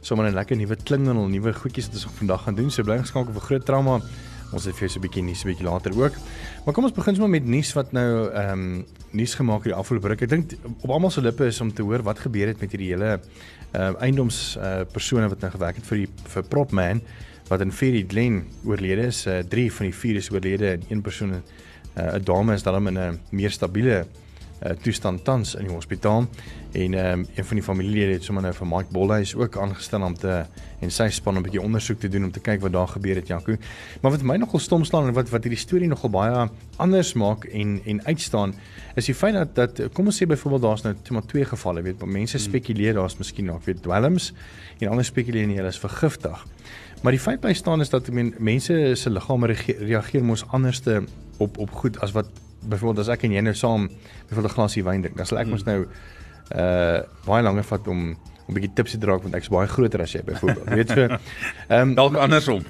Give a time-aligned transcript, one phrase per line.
[0.00, 2.70] Sommer 'n lekker nuwe klingel, nuwe goedjies wat ons vandag gaan doen.
[2.70, 4.00] So bly geskakel vir groot trauma.
[4.52, 6.14] Ons het vir jou so 'n bietjie nuus 'n bietjie later ook.
[6.64, 9.74] Maar kom ons begin sommer met nuus wat nou ehm um, nuus gemaak het die
[9.74, 10.22] afgelope ruk.
[10.22, 12.90] Ek dink op almal se lippe is om te hoor wat gebeur het met hierdie
[12.94, 13.20] hele
[13.72, 17.02] ehm uh, eiendoms uh, persone wat nou gewerk het vir die vir Propman
[17.48, 19.26] wat in Ferry Glen oorlede is.
[19.26, 21.42] Uh, drie van die vier is oorlede en een persoon 'n
[21.98, 24.06] uh, dame is dan in 'n meer stabiele
[24.62, 26.26] uh, toestand tans in die hospitaal
[26.72, 30.14] en um, een van die familielede het sommer nou vir Mike Bolhuis ook aangestel om
[30.14, 30.44] te
[30.80, 33.26] en sy span 'n bietjie ondersoek te doen om te kyk wat daar gebeur het
[33.26, 33.56] Jaco.
[34.00, 37.44] Maar wat my nogal stom staan en wat wat hierdie storie nogal baie anders maak
[37.44, 38.54] en en uitstaan
[38.94, 42.04] is die feit dat dat kom ons sê byvoorbeeld daar's nou maar twee gevalle weet
[42.04, 42.46] mense hmm.
[42.46, 44.32] spekuleer daar's miskien nog weet dwelms
[44.78, 46.46] en ander spekuleer nie hulle is vergiftig.
[47.02, 49.46] Maar die feit bly staan is dat men, mense se liggame
[49.78, 51.04] reageer mos anderste
[51.38, 52.26] op op goed as wat
[52.60, 53.88] byvoorbeeld as ek en jy nou saam
[54.28, 55.72] byvoorbeeld 'n glasie wyn drink, dan sal ek mos hmm.
[55.72, 55.86] nou
[56.56, 58.16] uh baie langer vat om
[58.50, 60.68] om 'n bietjie tipsy te raak want ek's baie groter as jy byvoorbeeld.
[60.74, 61.06] Weet so.
[61.06, 62.62] Ehm um, dalk andersom.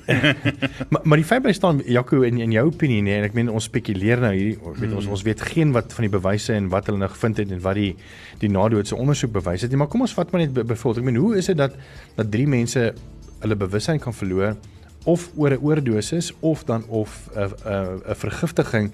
[0.93, 3.51] maar maar die feit bly staan Jaco in in jou opinie nee, en ek meen
[3.51, 5.15] ons spekuleer nou hierdie weet ons hmm.
[5.17, 7.79] ons weet geen wat van die bewyse en wat hulle nou gevind het en wat
[7.81, 7.95] die
[8.41, 11.23] die nadoodse ondersoek bewys het nie, maar kom ons vat maar net byvoorbeeld ek meen
[11.23, 11.77] hoe is dit dat
[12.17, 12.93] dat drie mense
[13.41, 14.57] hulle bewussyn kan verloor
[15.05, 18.93] of oor 'n oordosis of dan of 'n 'n 'n vergiftiging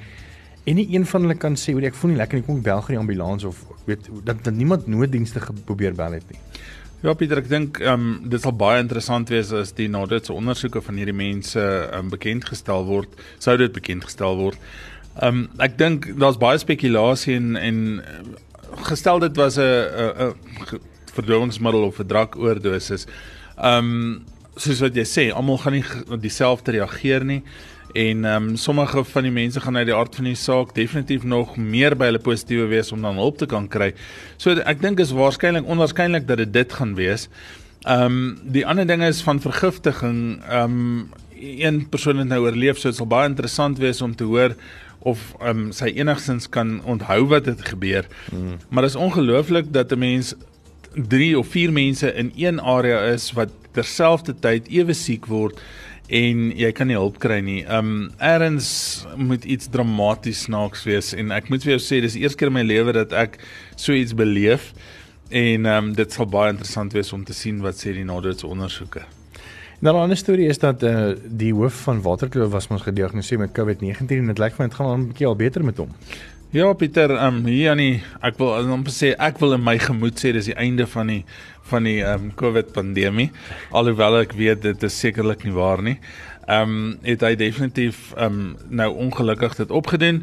[0.66, 2.82] en nie een van hulle kan sê hoe ek voel nie lekker nie kom bel
[2.82, 6.40] gou die ambulans of weet dat, dat niemand nooddienste probeer bel het nie.
[7.04, 10.82] Ja Pieter, ek dink ehm um, dit sal baie interessant wees as die nadoetse ondersoeke
[10.82, 14.58] van hierdie mense ehm um, bekend gestel word, sou dit bekend gestel word.
[15.20, 17.78] Ehm um, ek dink daar's baie spekulasie en en
[18.88, 20.34] gestel dit was 'n 'n
[21.14, 23.06] verdowingsmiddel of 'n drakoordosis.
[23.56, 24.24] Ehm um,
[24.56, 25.84] soos wat jy sê, almal gaan nie
[26.18, 27.42] dieselfde reageer nie
[27.92, 31.22] en ehm um, sommige van die mense gaan uit die aard van die saak definitief
[31.22, 33.92] nog meer by hulle positiewe wees om dan hulp te kan kry.
[34.36, 37.28] So ek dink is waarskynlik onwaarskynlik dat dit dit gaan wees.
[37.84, 40.42] Ehm um, die ander ding is van vergiftiging.
[40.48, 44.24] Ehm um, een persoon het nou oorleef, so dit sal baie interessant wees om te
[44.24, 44.56] hoor
[44.98, 48.06] of ehm um, sy enigstens kan onthou wat het gebeur.
[48.32, 48.56] Mm.
[48.68, 50.34] Maar dit is ongelooflik dat 'n mens
[50.94, 55.60] 3 of 4 mense in een area is wat terselfdertyd ewe siek word
[56.08, 57.64] en jy kan nie hulp kry nie.
[57.66, 62.22] Um eers moet iets dramaties snaaks wees en ek moet vir jou sê dis die
[62.22, 63.40] eerste keer in my lewe dat ek
[63.76, 64.72] so iets beleef
[65.30, 69.02] en um dit sal baie interessant wees om te sien wat sê die naderse ondersoeke.
[69.80, 73.52] Nou 'n ander storie is dat uh, die hoof van Waterkloof was ons gediagnoseer met
[73.52, 75.90] COVID-19 en dit lyk vir my dit gaan al 'n bietjie al beter met hom.
[76.54, 80.20] Ja Pieter, um hier aan die ek wil net sê ek wil in my gemoed
[80.22, 81.24] sê dis die einde van die
[81.66, 83.32] van die um COVID pandemie.
[83.74, 85.96] Alhoewel ek weet dit is sekerlik nie waar nie.
[86.46, 90.22] Um het hy definitief um nou ongelukkig dit opgedoen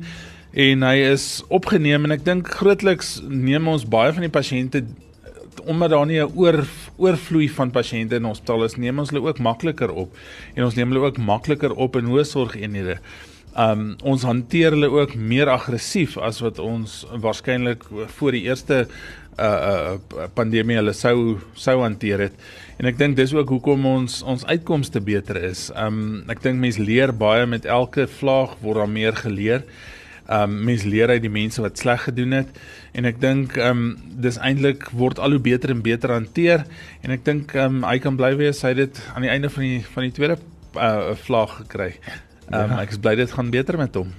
[0.55, 4.85] en hy is opgeneem en ek dink grootliks neem ons baie van die pasiënte
[5.67, 6.63] omdat daar nie 'n oor
[6.97, 10.15] oorvloei van pasiënte in ons hospitaal is, neem ons hulle ook makliker op
[10.55, 12.99] en ons neem hulle ook makliker op in hoë sorgeenhede.
[13.53, 17.83] Um ons hanteer hulle ook meer aggressief as wat ons waarskynlik
[18.17, 18.87] voor die eerste
[19.37, 22.33] uh uh pandemie hulle sou sou hanteer het.
[22.81, 25.69] En ek dink dis ook hoekom ons ons uitkomste beter is.
[25.77, 29.61] Um ek dink mense leer baie met elke vlaag word daar meer geleer.
[30.25, 32.59] Um mense leer uit die mense wat sleg gedoen het
[32.97, 36.65] en ek dink um dis eintlik word al hoe beter en beter hanteer
[37.05, 39.69] en ek dink um hy kan bly wees hy het dit aan die einde van
[39.69, 40.41] die van die tweede
[40.73, 41.93] uh vlaag gekry.
[42.49, 42.81] Ehm um, ja.
[42.83, 44.13] ek is bly dit gaan beter met hom.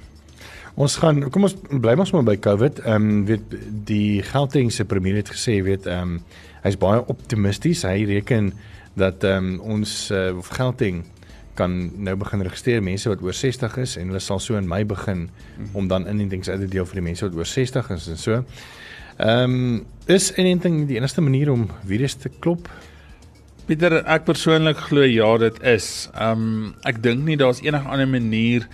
[0.74, 2.82] Ons gaan kom ons bly ons maar by COVID.
[2.84, 6.22] Ehm um, weet die Gautengse premier het gesê weet ehm um,
[6.64, 7.84] hy's baie optimisties.
[7.84, 8.52] Hy reken
[8.98, 11.04] dat ehm um, ons uh, Gauteng
[11.54, 11.70] kan
[12.02, 15.28] nou begin registreer mense wat oor 60 is en hulle sal so in Mei begin
[15.72, 18.40] om dan inentings uit te deel vir die mense wat oor 60 is en so.
[19.18, 22.68] Ehm um, is inenting die enigste manier om virus te klop?
[23.64, 25.86] Pieter, ek persoonlik glo ja, dit is.
[26.20, 28.66] Um ek dink nie daar's enige ander manier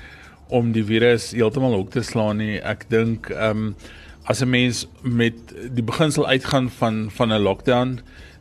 [0.50, 2.56] om die virus heeltemal hok te slaan nie.
[2.58, 3.76] Ek dink um
[4.26, 5.38] as 'n mens met
[5.76, 8.00] die beginsel uitgaan van van 'n lockdown,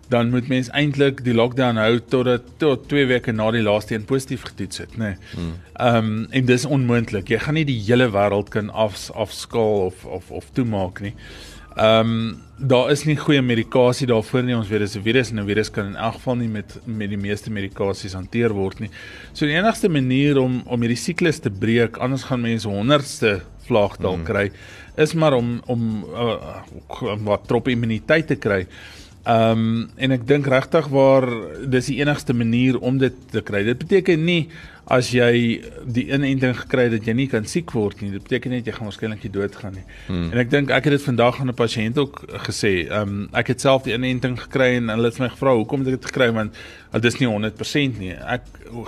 [0.09, 4.05] dan moet mens eintlik die lockdown hou totdat tot 2 weke na die laaste een
[4.05, 4.97] positief getoets het, nê.
[4.97, 5.15] Nee.
[5.35, 5.53] Hmm.
[5.77, 7.29] Um en dis onmoontlik.
[7.29, 11.13] Jy gaan nie die hele wêreld kan af afskaal of of of toemaak nie.
[11.77, 14.55] Ehm um, daar is nie goeie medikasie daarvoor nie.
[14.57, 17.09] Ons weet dis 'n virus en 'n virus kan in elk geval nie met met
[17.09, 18.89] die meeste medikasies hanteer word nie.
[19.33, 23.97] So die enigste manier om om hierdie siklus te breek, anders gaan mense honderdste vlaag
[23.97, 24.25] dalk mm.
[24.25, 24.51] kry,
[24.97, 26.35] is maar om om uh,
[27.23, 28.67] wat trop immuniteit te kry.
[29.25, 31.27] Ehm um, en ek dink regtig waar
[31.67, 33.63] dis die enigste manier om dit te kry.
[33.63, 34.49] Dit beteken nie
[34.89, 38.09] as jy die inenting gekry het dat jy nie kan siek word nie.
[38.15, 39.83] Dit beteken net jy gaan waarskynlik doodgaan nie.
[40.07, 40.31] Hmm.
[40.33, 42.89] En ek dink ek het dit vandag aan 'n pasiënt ook gesê.
[42.89, 45.93] Ehm um, ek het self die inenting gekry en hulle het my gevra hoekom het
[45.93, 46.53] ek dit gekry want
[46.91, 48.13] dit is nie 100% nie.
[48.13, 48.41] Ek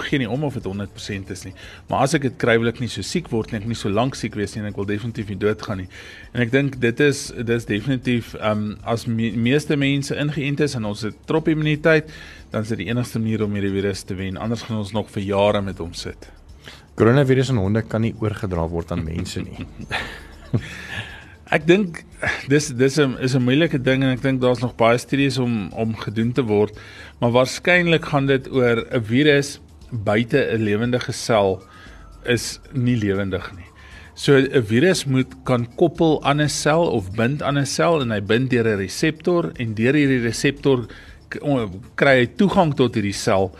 [0.10, 1.54] gee nie om of dit 100% is nie.
[1.88, 3.60] Maar as ek dit kry wil ek nie so siek word nie.
[3.62, 5.88] Ek nie so lank siek wees nie en ek wil definitief nie doodgaan nie.
[6.34, 10.60] En ek dink dit is dit is definitief ehm um, as me, meeste mense ingeënt
[10.60, 12.10] is en ons het trop immuniteit
[12.52, 14.38] dan is dit die enigste manier om hierdie virus te wen.
[14.38, 16.30] Anders gaan ons nog vir jare met hom sit.
[17.00, 19.66] Koronavirus aan honde kan nie oorgedra word aan mense nie.
[21.56, 22.04] ek dink
[22.52, 25.72] dis dis 'n is 'n moeilike ding en ek dink daar's nog baie studies om
[25.72, 26.78] om gedoen te word,
[27.20, 29.60] maar waarskynlik gaan dit oor 'n virus
[29.92, 31.64] buite 'n lewendige sel
[32.26, 33.68] is nie lewendig nie.
[34.14, 38.12] So 'n virus moet kan koppel aan 'n sel of bind aan 'n sel en
[38.12, 40.88] hy bind deur 'n reseptor en deur hierdie reseptor
[41.96, 43.52] kry hy toegang tot hierdie sel.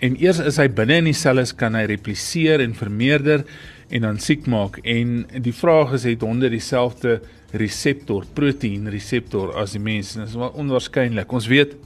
[0.00, 3.44] En eers is hy binne in die sel is kan hy repliseer en vermeerder
[3.90, 4.78] en dan siek maak.
[4.84, 7.18] En die vraag is het honde dieselfde
[7.52, 10.14] reseptor proteïen reseptor as die mens?
[10.16, 11.76] En dit is onwaarskynlik ons weet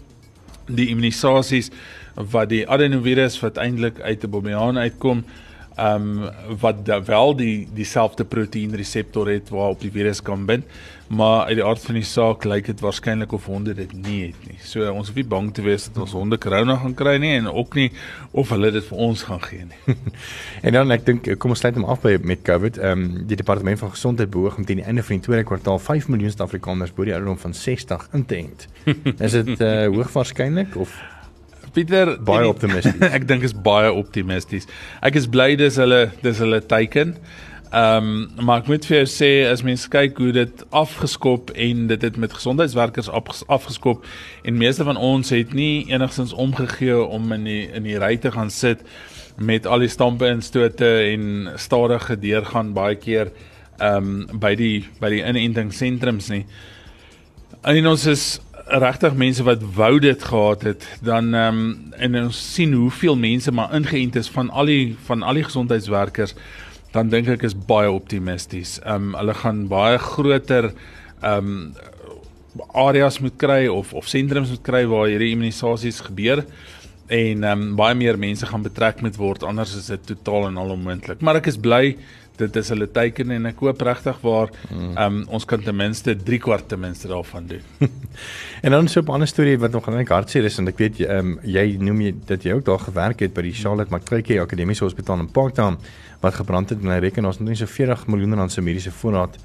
[0.69, 1.71] die immunisasies
[2.15, 5.25] wat die adenovirus wat eintlik uit 'n bobiaan uitkom
[5.75, 10.65] ehm um, wat wel die dieselfde proteïen reseptor het waarop die virus kan bind
[11.07, 14.47] maar uit die aard van die saak lyk dit waarskynlik of honde dit nie het
[14.49, 14.57] nie.
[14.65, 17.49] So ons hoef nie bang te wees dat ons honde corona gaan kry nie en
[17.51, 17.91] ook nie
[18.33, 19.97] of hulle dit vir ons gaan gee nie.
[20.67, 22.81] en dan ek dink kom ons sluit hom af by met COVID.
[22.81, 25.81] Ehm um, die departement van gesondheid beoog om teen die einde van die tweede kwartaal
[25.83, 28.69] 5 miljoen Suid-Afrikaners bo die ouderdom van 60 in te ent.
[29.27, 30.97] Is dit uh, hoogs waarskynlik of
[31.75, 33.01] Pieter baie optimisties.
[33.17, 34.69] ek dink is baie optimisties.
[35.03, 37.17] Ek is bly dis hulle dis hulle teiken.
[37.75, 41.89] Ehm um, maar ek moet vir jou sê as mens kyk hoe dit afgeskop en
[41.91, 44.05] dit het met gesondheidswerkers afgeskop
[44.47, 48.31] en meeste van ons het nie enigstens omgegee om in die in die ry te
[48.31, 48.87] gaan sit
[49.35, 53.35] met al die stampe en stote en stadige deurgaan baie keer
[53.81, 56.45] ehm um, by die by die inentingssentrums nie.
[57.67, 62.55] En ons is regtig mense wat wou dit gehad het dan ehm um, en ons
[62.55, 66.35] sien hoeveel mense maar ingeënt is van al die van al die gesondheidswerkers
[66.95, 68.79] dan dink ek is baie optimisties.
[68.85, 70.73] Ehm um, hulle gaan baie groter
[71.21, 71.75] ehm um,
[72.73, 76.45] areas moet kry of of sentrums moet kry waar hierdie immunisasies gebeur
[77.07, 80.57] en ehm um, baie meer mense gaan betrek moet word anders is dit totaal en
[80.57, 81.21] al onmoontlik.
[81.21, 81.97] Maar ek is bly
[82.37, 86.17] dit is hulle teiken en ek hoop regtig waar ehm um, ons kan ten minste
[86.17, 87.63] 3 kwart ten minste daarvan doen.
[88.65, 90.79] en dan so 'n ander storie wat nog aan my hart sê is en ek
[90.79, 94.41] weet um, jy noem jy dat jy ook daar gewerk het by die Charlotte Macquarie
[94.41, 95.79] Akademiese Hospitaal in Parktown
[96.21, 98.91] wat gebrand het en hy reken ons het net so 40 miljoen rand se mediese
[98.91, 99.39] voorraad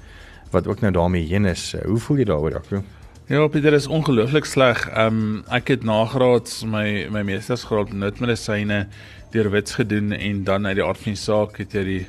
[0.50, 1.74] wat ook nou daarmee heen is.
[1.84, 2.82] Hoe voel jy daaroor, Jaco?
[3.30, 4.88] Ja, Pieter is ongelooflik sleg.
[4.98, 8.88] Um, ek het nagraads my my meestersgraad in nutmedisyne
[9.30, 12.00] deur Wits gedoen en dan uit die aard van die saak het jy die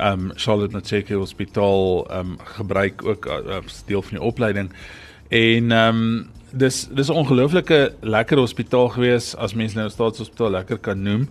[0.00, 4.70] um, Charlotte Macquarie Hospitaal um, gebruik ook uh, as deel van die opleiding.
[5.28, 11.02] En um, dis dis 'n ongelooflike lekker hospitaal gewees as mense nou staatshospitaal lekker kan
[11.02, 11.28] noem.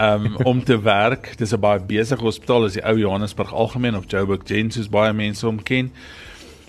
[0.00, 1.34] Um om te werk.
[1.38, 5.12] Dis 'n baie besige hospitaal as die ou Johannesburg Algemeen of Joburg Gen soos baie
[5.12, 5.92] mense hom ken.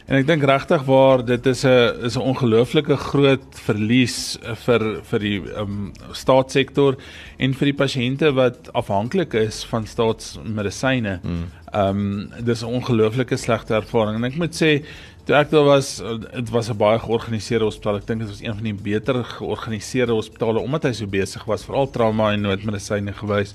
[0.08, 5.20] En ek dink regtig waar dit is 'n is 'n ongelooflike groot verlies vir vir
[5.20, 6.96] die um staatssektor
[7.38, 11.20] en vir die pasiënte wat afhanklik is van staatsmedisyne.
[11.24, 11.44] Mm.
[11.74, 14.86] Um dis 'n ongelooflike slegte ervaring en ek moet sê
[15.28, 15.98] Toe ek daar was,
[16.36, 17.98] dit was 'n baie georganiseerde hospitaal.
[17.98, 21.66] Ek dink dit was een van die beter georganiseerde hospitale omdat hy so besig was
[21.66, 23.54] veral trauma en noodmedisyne gewys.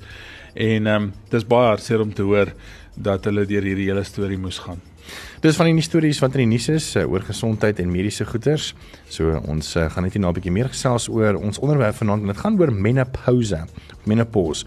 [0.54, 2.52] En ehm um, dis baie hartseer om te hoor
[2.94, 4.91] dat hulle deur hierdie hele storie moes gaan.
[5.40, 8.74] Dis van die stories wat in die nuus is uh, oor gesondheid en mediese goeders.
[9.08, 12.22] So ons uh, gaan net hier na 'n bietjie meer gesels oor ons onderwerp vanaand
[12.22, 13.64] en dit gaan oor menopause.
[14.04, 14.66] Menopause.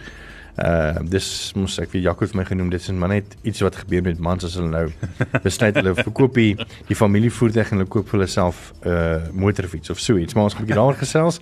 [0.56, 3.76] Uh dis mos ek vir Jaco vir my genoem dit is maar net iets wat
[3.76, 4.86] gebeur met mans as hulle nou
[5.48, 6.56] besluit hulle verkoop die,
[6.88, 10.48] die familievoertuig en hulle koop vir hulle self 'n uh, motorfiets of so iets maar
[10.48, 11.42] ons gaan 'n bietjie daaroor gesels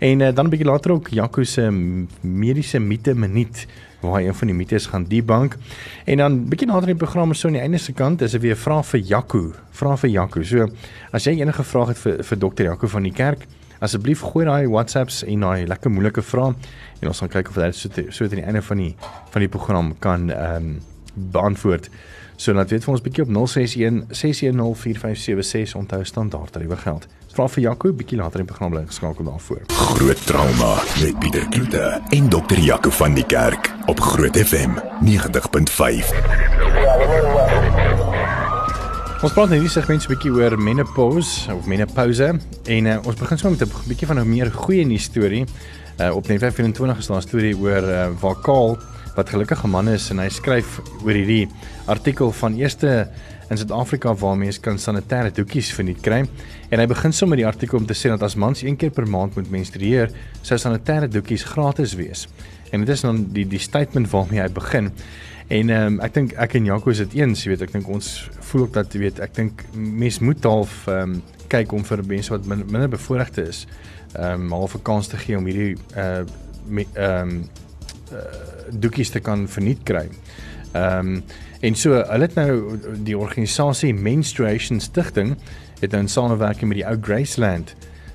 [0.00, 1.64] en uh, dan 'n bietjie later ook Jaco se
[2.20, 3.66] mediese mite minuut
[4.10, 5.56] waar een van die mites gaan debunk
[6.04, 8.42] en dan bietjie nader in die program so aan die einde se kant is dit
[8.42, 10.68] weer vra vir Jaco vra vir Jaco so
[11.12, 13.46] as jy enige vrae het vir vir dokter Jaco van die kerk
[13.82, 16.54] asseblief gooi daai WhatsApps en daai lekker moeilike vrae
[17.00, 18.94] en ons gaan kyk of dit so te, so teen die einde van die
[19.34, 20.80] van die program kan ehm um,
[21.12, 21.90] beantwoord.
[22.36, 27.06] So laat weet vir ons bietjie op 061 6104576 onthou standaard tariewe geld.
[27.32, 29.62] Vra vir Jaco bietjie later in die program bly geskakel daarvoor.
[29.72, 36.12] Groot trauma met Pieter Kloete en dokter Jaco van die Kerk op Groot FM 90.5.
[39.22, 42.28] Ons praat hierdie segment so 'n bietjie oor menopause of menopouse
[42.66, 45.46] en uh, ons begin sommer met 'n bietjie van 'n meer goeie nuus storie.
[46.00, 48.76] Uh, op Net 24 is daar 'n storie oor uh, waar Kaal
[49.16, 51.48] wat gelukkige man is en hy skryf oor hierdie
[51.86, 53.08] artikel van eerste
[53.52, 56.22] in Suid-Afrika waar mense kan sanitêre doekies verniet kry.
[56.72, 59.08] En hy begin sommer die artikel om te sê dat as mans een keer per
[59.08, 62.26] maand moet menstrueer, sou sanitêre doekies gratis wees.
[62.72, 64.90] En dit is dan die die statement waarmee hy begin.
[65.52, 67.88] En ehm um, ek dink ek en Jaco is dit eens, jy weet, ek dink
[67.92, 68.08] ons
[68.48, 72.00] voel ook dat jy weet, ek dink mens moet half ehm um, kyk om vir
[72.08, 73.66] mense wat min, minder bevoorregte is,
[74.14, 76.24] ehm um, half 'n kans te gee om hierdie uh
[76.72, 77.36] ehm um,
[78.12, 78.22] uh,
[78.70, 80.06] doekies te kan verniet kry.
[80.72, 81.22] Ehm um,
[81.62, 85.36] en so hulle het nou die organisasie Menstruation Stichting
[85.80, 87.74] het nou in samewerking met die ou Graceland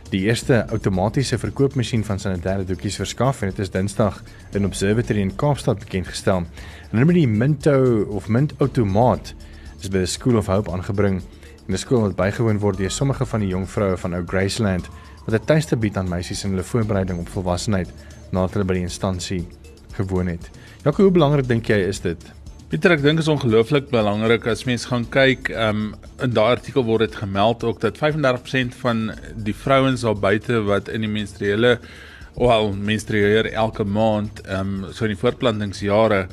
[0.09, 4.21] die eerste outomatiese verkoopmasjien van sanitêre doekies verskaf en dit is Dinsdag
[4.55, 6.45] in Observatory in Kaapstad bekend gestel.
[6.89, 7.75] Hulle noem die Minto
[8.15, 9.33] of Mint Automaat
[9.81, 11.19] is by die School of Hope aangebring
[11.67, 14.87] en 'n skool wat bygewoon word deur sommige van die jong vroue van Ou Graceland
[15.25, 17.91] wat 'n tuiste bied aan meisies in hulle voorbereiding op volwassenheid
[18.31, 19.47] nadat hulle by die instansie
[19.91, 20.49] gewoon het.
[20.83, 22.36] Ja, hoe belangrik dink jy is dit?
[22.67, 27.05] Pieter, ek dink is ongelooflik belangrik as mens gaan kyk, um, in daardie artikel word
[27.05, 29.05] dit gemeld ook dat 35% van
[29.45, 31.77] die vrouens daar buite wat in die menstruele
[32.35, 36.25] wel menstrueer elke maand, um, so in die voortplantingsjare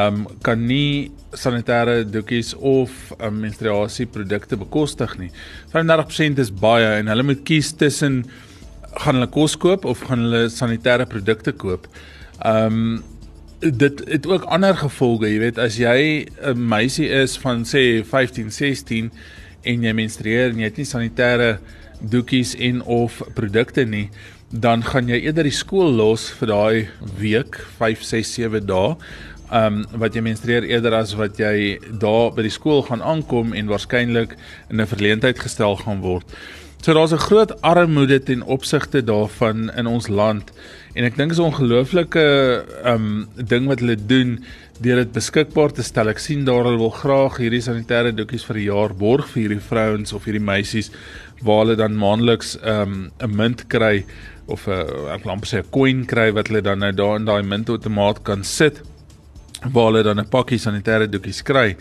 [0.00, 5.28] um, kan nie sanitêre doekies of um, menstruasieprodukte bekostig nie.
[5.74, 8.22] 35% is baie en hulle moet kies tussen
[9.02, 11.84] gaan hulle kos koop of gaan hulle sanitêre produkte koop.
[12.40, 13.04] Um,
[13.60, 18.50] dit het ook ander gevolge, jy weet, as jy 'n meisie is van sê 15,
[18.50, 19.10] 16
[19.62, 21.58] en jy menstrueer en jy het nie sanitêre
[22.00, 24.10] doekies en of produkte nie,
[24.50, 28.96] dan gaan jy eerder die skool los vir daai week, 5, 6, 7 dae.
[29.50, 33.68] Um wat jy menstrueer eerder as wat jy daar by die skool gaan aankom en
[33.70, 34.36] waarskynlik
[34.70, 36.26] in 'n verleentheid gestel gaan word.
[36.82, 40.52] So daar's 'n groot armoede ten opsigte daarvan in ons land
[40.94, 42.24] en ek dink is 'n ongelooflike
[42.84, 44.44] um ding wat hulle doen
[44.80, 46.08] deur dit beskikbaar te stel.
[46.08, 49.68] Ek sien daar hulle wil graag hierdie sanitêre doekies vir 'n jaar borg vir hierdie
[49.68, 50.90] vrouens of hierdie meisies
[51.42, 54.04] waar hulle dan maandeliks um 'n munt kry
[54.46, 57.24] of 'n ek wil amper sê 'n coin kry wat hulle dan nou daar in
[57.24, 58.80] daai muntautomaat kan sit
[59.72, 61.76] waar hulle dan 'n pakkie sanitêre doekies kry.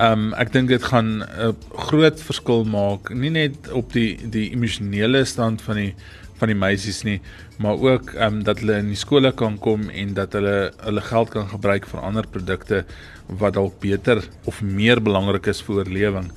[0.00, 1.56] Um ek dink dit gaan 'n
[1.88, 5.94] groot verskil maak nie net op die die emosionele stand van die
[6.40, 7.20] van die meisies nie,
[7.58, 11.30] maar ook um dat hulle in die skole kan kom en dat hulle hulle geld
[11.30, 12.84] kan gebruik vir ander produkte
[13.28, 16.32] wat dalk beter of meer belangrik is vir oorlewing.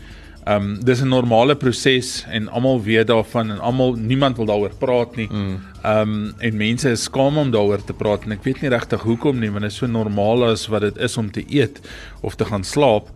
[0.45, 4.75] Ehm um, dis 'n normale proses en almal weet daarvan en almal niemand wil daaroor
[4.77, 5.27] praat nie.
[5.31, 5.59] Mm.
[5.81, 6.25] Ehm mm.
[6.25, 9.39] um, en mense is skaam om daaroor te praat en ek weet nie regtig hoekom
[9.39, 11.81] nie want dit is so normaal as wat dit is om te eet
[12.21, 13.09] of te gaan slaap.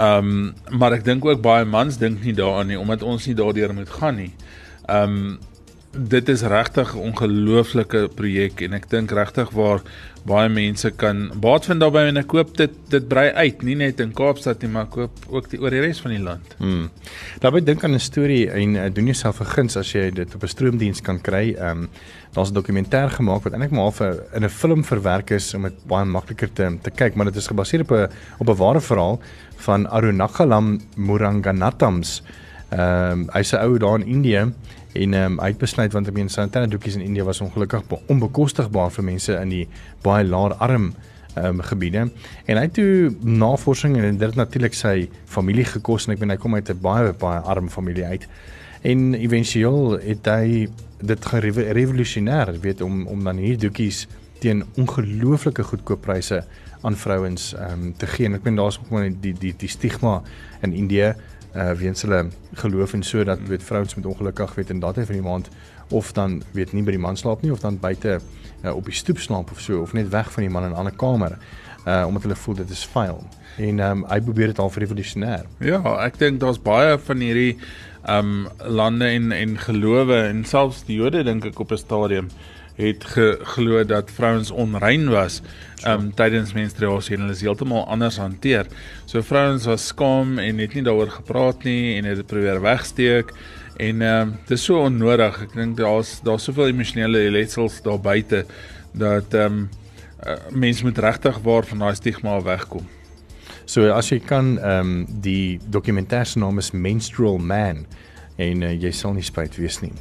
[0.00, 3.34] Ehm um, maar ek dink ook baie mans dink nie daaraan nie omdat ons nie
[3.36, 4.32] daardeur moet gaan nie.
[4.88, 5.38] Ehm um,
[5.90, 9.82] dit is regtig 'n ongelooflike projek en ek dink regtig waar
[10.24, 14.00] baie mense kan baat vind daarbey en ek koop dit dit brei uit nie net
[14.00, 16.54] in Kaapstad nie maar koop ook die oor die res van die land.
[16.58, 16.90] Hmm.
[17.40, 20.42] Daarby dink aan 'n storie en uh, doen jouself 'n guns as jy dit op
[20.42, 21.54] 'n stroomdiens kan kry.
[21.58, 21.88] Ehm um,
[22.32, 25.86] daar's 'n dokumentêr gemaak wat eintlik maar half in 'n film verwerk is om dit
[25.86, 29.20] baie makliker te te kyk, maar dit is gebaseer op 'n op 'n ware verhaal
[29.56, 32.22] van Arunakalam Muranganatams.
[32.70, 34.52] Ehm um, hy's 'n ou daar in Indië
[34.92, 37.82] en ehm um, hy het besluit want ek meen sanitêre doekies in Indië was ongelukkig
[38.10, 39.66] onbekostigbaar vir mense in die
[40.02, 40.94] baie laer arm
[41.34, 42.08] ehm um, gebiede.
[42.46, 46.36] En hy het toe navorsing en dit natuurlik sy familie gekos en ek meen hy
[46.42, 48.26] kom uit 'n baie baie arm familie uit.
[48.82, 50.68] En éventueel het hy
[51.00, 54.06] dit gerevolusionêr weet om om dan hier doekies
[54.40, 56.44] teen ongelooflike goedkoop pryse
[56.82, 58.28] aan vrouens ehm um, te gee.
[58.28, 60.22] Ek meen daar's ook maar die die die stigma
[60.62, 61.14] in Indië
[61.54, 65.04] uh weens hulle geloof en so dat weet vrouens met ongelukkig weet en dat hy
[65.04, 65.48] van die maand
[65.90, 68.20] of dan weet nie by die man slaap nie of dan buite
[68.64, 70.78] uh, op die stoep slaap of so of net weg van die man in 'n
[70.82, 71.38] ander kamer
[71.86, 73.22] uh omdat hulle voel dit is vuil.
[73.56, 75.44] En ehm um, hy probeer dit al revolusionêr.
[75.58, 77.58] Ja, ek dink daar's baie van hierdie
[78.04, 82.28] ehm um, lande en en gelowe en selfs die Jode dink ek op 'n stadium
[82.80, 85.40] het geglo dat vrouens onrein was
[85.86, 88.68] um, tydens menstruasie en hulle is heeltemal anders hanteer.
[89.04, 93.34] So vrouens was skaam en het nie daaroor gepraat nie en het dit probeer wegsteek
[93.80, 95.42] en ehm um, dit is so onnodig.
[95.46, 98.44] Ek dink daar's daar's soveel emosionele letsels daar buite
[98.92, 99.68] dat ehm um,
[100.52, 102.84] mense moet regtig waar van daai stigma wegkom.
[103.64, 107.86] So as jy kan ehm um, die dokumentêr se naam is Menstrual Man
[108.36, 109.92] en uh, jy sal nie spyt wees nie.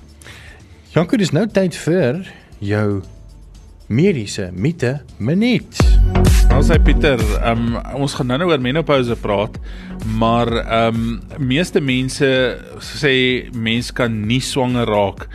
[0.89, 2.24] Janko, dis nou tyd vir
[2.60, 3.01] jou
[3.89, 5.80] mediese mite minuut.
[6.50, 9.58] Nou sê Pieter, um, ons gaan nou-nou oor menopouse praat,
[10.20, 12.30] maar ehm um, meeste mense
[12.84, 13.13] sê
[13.54, 15.28] mens kan nie swanger raak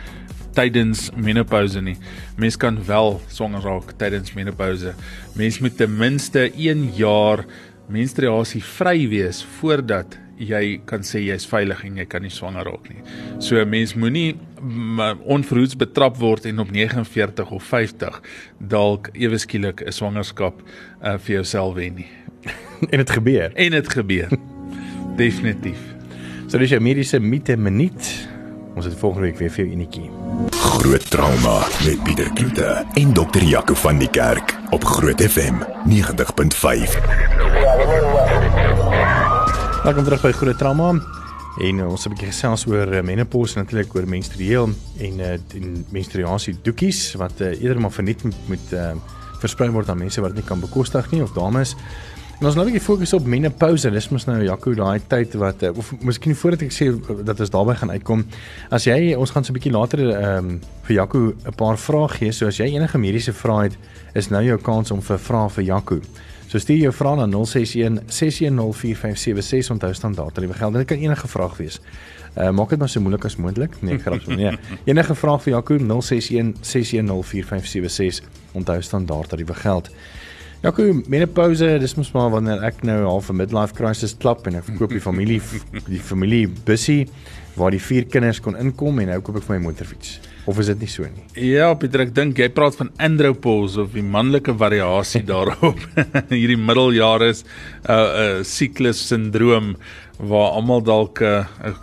[0.55, 1.97] tydens menopouse nie.
[2.39, 4.93] Mens kan wel swanger raak tydens menopouse.
[5.35, 7.45] Mens moet ten minste 1 jaar
[7.91, 12.89] menstruasie vry wees voordat jy kan sê jy's veilig en jy kan nie swanger raak
[12.89, 13.01] nie.
[13.39, 14.35] So 'n mens moenie
[15.23, 18.21] onverhoeds betrap word en op 49 of 50
[18.59, 20.61] dalk ewe skielik 'n swangerskap
[21.03, 22.07] uh, vir jouself wen nie.
[22.91, 23.51] en dit gebeur.
[23.55, 24.29] En dit gebeur.
[25.21, 25.79] Definitief.
[26.47, 28.27] So dis jou mediese mite minuut.
[28.75, 30.09] Ons het volgende week weer vir jou enetjie.
[30.51, 37.64] Groot trauma met Pieter Kloete en dokter Jaco van die Kerk op Groot FM 90.5.
[39.85, 40.85] Welkom terug by Groot Trauma.
[41.61, 45.33] En uh, ons het 'n bietjie gesels oor uh, menopause natuurlik oor menstrueel en uh,
[45.33, 48.95] en menstruasie doekies wat uh, eerder maar verniet moet, moet uh,
[49.39, 51.75] versprei word aan mense wat dit nie kan bekostig nie of dames.
[52.39, 53.91] En ons nou 'n bietjie fokus op menopouse.
[53.91, 56.89] Dis mos nou Jaco daai tyd wat uh, of miskien voordat ek sê
[57.23, 58.25] dat ons daarby gaan uitkom.
[58.69, 62.07] As jy ons gaan so 'n bietjie later ehm um, vir Jaco 'n paar vrae
[62.07, 62.31] gee.
[62.31, 63.77] So as jy enige mediese vrae het,
[64.15, 66.01] is nou jou kans om vir vrae vir Jaco.
[66.55, 70.73] So stuur jou vrae na 061 6104576 onthou standaard tariewe geld.
[70.73, 71.81] Dit kan enige vraag wees.
[72.39, 73.75] Uh maak dit maar so moeilik as moontlik.
[73.81, 74.23] Nee, grap.
[74.25, 74.53] Nee.
[74.91, 78.23] Enige vraag vir Jaco 061 6104576
[78.55, 79.89] onthou standaard tariewe geld.
[80.63, 84.63] Jaco, menopause, dis mos maar wanneer ek nou half 'n midlife crisis klap en ek
[84.69, 85.41] verkoop die familie
[85.95, 87.09] die familie bussie
[87.59, 90.21] waar die vier kinders kon inkom en nou koop ek vir my motorfiets.
[90.45, 91.23] Of is dit nie so nie?
[91.55, 95.79] Ja, Pieter, ek dink jy praat van andropause of die manlike variasie daarop.
[96.29, 99.75] Hierdie middeljare is 'n uh, 'n uh, siklus sindroom
[100.19, 101.73] waar almal dalk 'n uh,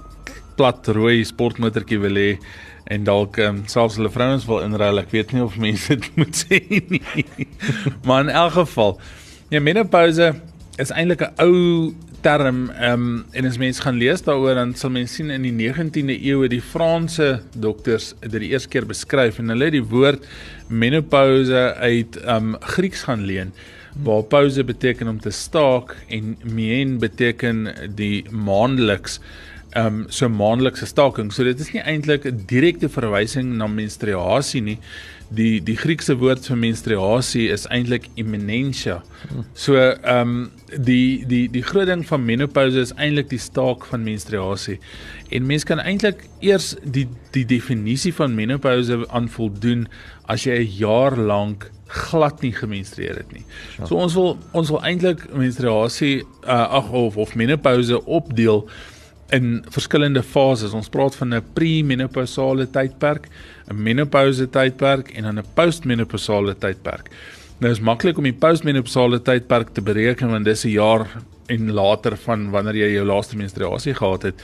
[0.56, 2.38] plat rooi sportmotortjie wil hê
[2.92, 5.02] en dalk um, selfs hulle vrouens wil inruil.
[5.02, 7.48] Ek weet nie of mense dit moet sê nie.
[8.06, 8.98] maar in elk geval,
[9.50, 10.34] ja, menopause
[10.78, 14.92] is eintlik 'n ou term ehm um, en as mens gaan lees daaroor dan sal
[14.94, 19.40] mens sien in die 19de eeu het die Franse dokters dit die eerste keer beskryf
[19.42, 20.26] en hulle het die woord
[20.68, 23.52] menopause uit ehm um, Grieks gaan leen
[24.06, 29.18] waar pause beteken om te staak en mien beteken die maandeliks
[29.74, 31.32] ehm um, so maandelikse staking.
[31.32, 34.78] So dit is nie eintlik 'n direkte verwysing na menstruasie nie
[35.32, 39.00] die die Griekse woord vir menstruasie is eintlik imminentia.
[39.54, 44.04] So ehm um, die die die groot ding van menopouse is eintlik die staak van
[44.04, 44.78] menstruasie.
[45.32, 47.06] En mens kan eintlik eers die
[47.36, 49.86] die definisie van menopouse aan voldoen
[50.28, 53.44] as jy 'n jaar lank glad nie gemenstrueer het nie.
[53.84, 58.68] So ons wil ons wil eintlik menstruasie uh, ag of of menopouse opdeel
[59.32, 60.74] in verskillende fases.
[60.76, 63.28] Ons praat van 'n premenopausale tydperk,
[63.70, 67.10] 'n menopouse tydperk en dan 'n postmenopausale tydperk.
[67.58, 71.06] Nou is maklik om die postmenopausale tydperk te bereken want dis 'n jaar
[71.46, 74.42] en later van wanneer jy jou laaste menstruasie gehad het.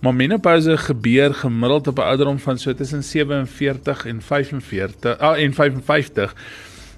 [0.00, 5.54] Maar menopouse gebeur gemiddeld op 'n ouderdom van so tussen 47 en 45 ah en
[5.54, 6.34] 55.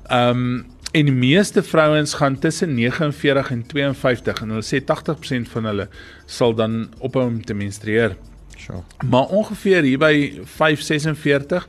[0.07, 5.51] Ehm um, En die meeste vrouens gaan tussen 49 en 52 en hulle sê 80%
[5.53, 5.89] van hulle
[6.27, 8.17] sal dan ophou om te menstrueer.
[8.59, 8.81] Sure.
[9.07, 11.67] Maar ongeveer hier by 546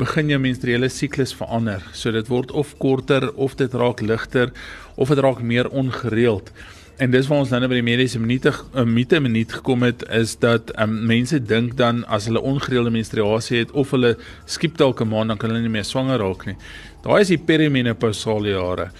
[0.00, 1.84] begin jou menstruele siklus verander.
[1.92, 4.50] So dit word of korter of dit raak ligter
[4.96, 6.50] of dit raak meer ongereeld.
[6.96, 10.36] En dis waar ons nou by die mediese minute 'n minute minuut gekom het is
[10.38, 15.08] dat um, mense dink dan as hulle ongereelde menstruasie het of hulle skiep dalk 'n
[15.08, 16.56] maand dan kan hulle nie meer swanger raak nie.
[17.02, 18.90] Daai is die perimenopausale jare.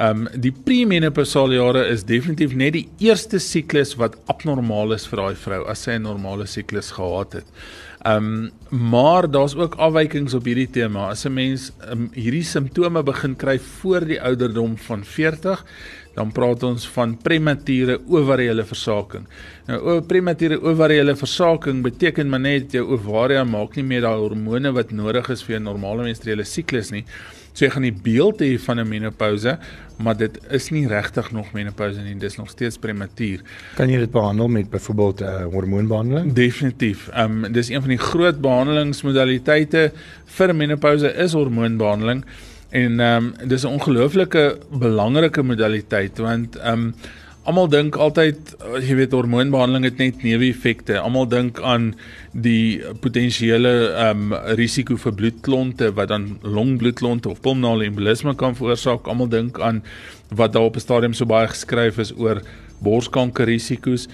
[0.00, 5.20] Ehm um, die premenopausale jare is definitief net die eerste siklus wat abnormaal is vir
[5.20, 7.44] daai vrou as sy 'n normale siklus gehad het.
[8.04, 11.10] Ehm um, maar daar's ook afwykings op hierdie tema.
[11.10, 15.64] As 'n mens um, hierdie simptome begin kry voor die ouderdom van 40,
[16.14, 19.26] dan praat ons van premature ovariële versaking.
[19.68, 24.72] Nou o premature ovariële versaking beteken maar net jou ovaria maak nie meer daai hormone
[24.76, 27.04] wat nodig is vir 'n normale menstruele siklus nie.
[27.52, 29.58] So jy gaan die beeld hê van 'n menopouse,
[29.98, 33.40] maar dit is nie regtig nog menopouse nie, dis nog steeds prematuur.
[33.76, 36.32] Kan jy dit behandel met byvoorbeeld 'n uh, eh, hormoonbehandeling?
[36.32, 37.08] Definitief.
[37.08, 39.92] Ehm um, dis een van die groot behandelingsmodaliteite
[40.24, 42.24] vir menopouse is hormoonbehandeling
[42.72, 46.94] en ehm um, dis 'n ongelooflike belangrike modaliteit want ehm um,
[47.42, 51.00] Almal dink altyd as jy weet hormoonbehandeling het net neeweffekte.
[51.02, 51.88] Almal dink aan
[52.30, 59.10] die potensiële ehm um, risiko vir bloedklonte wat dan longbloedklonte of pulmonale embolisme kan veroorsaak.
[59.10, 59.82] Almal dink aan
[60.30, 62.42] wat daar op 'n stadium so baie geskryf is oor
[62.78, 64.06] borskanker risiko's.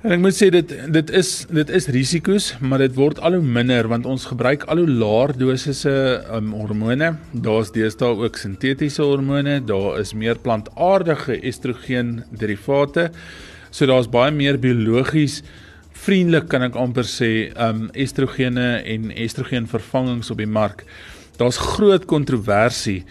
[0.00, 3.44] En ek moet sê dit dit is dit is risiko's, maar dit word al hoe
[3.44, 5.92] minder want ons gebruik al hoe laer dosisse
[6.32, 7.10] um, hormone.
[7.36, 13.10] Daar's deesdae ook sintetiese hormone, daar is meer plantaardige estrogen derivate.
[13.68, 15.42] So daar's baie meer biologies
[15.92, 20.86] vriendelik kan ek amper sê, um estrogene en estrogen vervangings op die mark.
[21.36, 23.02] Daar's groot kontroversie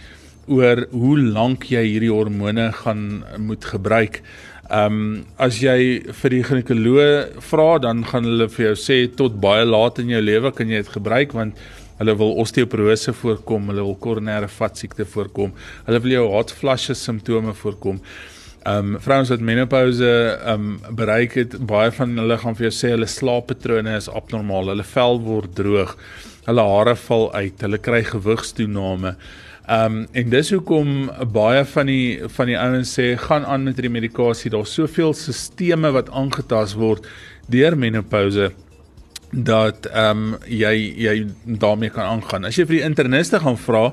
[0.50, 4.24] oor hoe lank jy hierdie hormone gaan moet gebruik.
[4.70, 9.40] Ehm um, as jy vir die ginekoloog vra, dan gaan hulle vir jou sê tot
[9.42, 11.58] baie laat in jou lewe kan jy dit gebruik want
[11.98, 15.50] hulle wil osteoporose voorkom, hulle wil koronêre vatsiekte voorkom,
[15.88, 17.98] hulle wil jou hot flushes simptome voorkom.
[18.60, 22.74] Ehm um, vrouens wat menopouse ehm um, bereik het, baie van hulle gaan vir jou
[22.78, 25.98] sê hulle slaappatrone is abnormaal, hulle vel word droog,
[26.46, 29.16] hulle hare val uit, hulle kry gewigstoename.
[29.18, 33.76] Ehm um, en dis hoekom baie van die van die ouens sê gaan aan met
[33.76, 34.50] die medikasie.
[34.50, 37.06] Daar's soveel sisteme wat aangetast word
[37.50, 38.50] deur menopouse
[39.30, 42.44] dat ehm um, jy jy daarmee kan aangaan.
[42.44, 43.84] As jy vir die interniste gaan vra,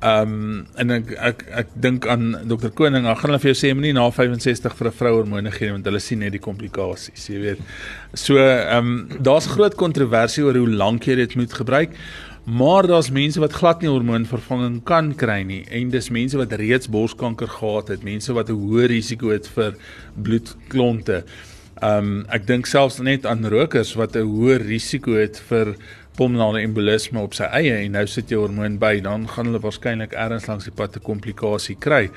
[0.00, 3.58] ehm um, en ek ek ek dink aan dokter Koning, dan gaan hulle vir jou
[3.58, 7.26] sê moenie na 65 vir 'n vrou hormone gee want hulle sien net die komplikasies,
[7.28, 7.60] jy weet.
[8.14, 11.90] So ehm um, daar's groot kontroversie oor hoe lank jy dit moet gebruik.
[12.44, 16.88] Maar daar's mense wat glad nie hormoonvervanging kan kry nie en dis mense wat reeds
[16.88, 19.76] borskanker gehad het, mense wat 'n hoë risiko het vir
[20.16, 21.24] bloedklonte.
[21.82, 25.76] Um ek dink selfs net aan rokers wat 'n hoë risiko het vir
[26.16, 30.12] pulmonale embolisme op sy eie en nou sit jy hormoon by, dan gaan hulle waarskynlik
[30.12, 32.10] ergens langs die pad 'n komplikasie kry.